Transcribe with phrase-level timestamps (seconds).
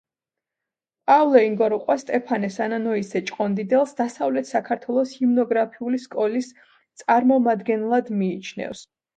[1.09, 6.51] პავლე ინგოროყვა სტეფანე სანანოისძე ჭყონდიდელს დასავლეთ საქართველოს ჰიმნოგრაფიული სკოლის
[7.05, 8.87] წარმომადგენლად მიიჩნევს.